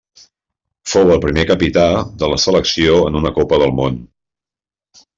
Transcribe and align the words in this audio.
Fou 0.93 1.11
el 1.15 1.21
primer 1.25 1.43
capità 1.51 1.85
de 2.23 2.31
la 2.33 2.41
selecció 2.47 2.99
en 3.13 3.23
una 3.23 3.37
Copa 3.39 3.63
del 3.67 3.79
Món. 3.83 4.05